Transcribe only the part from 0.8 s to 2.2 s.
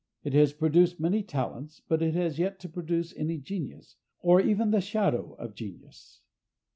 many talents, but it